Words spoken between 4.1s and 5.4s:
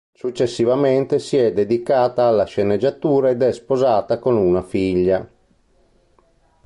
con una figlia.